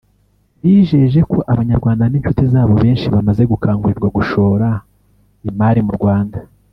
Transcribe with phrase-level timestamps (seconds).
[0.61, 4.67] bijeje ko Abanyarwanda n’inshuti zabo benshi bamaze gukangurirwa gushora
[5.49, 6.39] imari mu Rwanda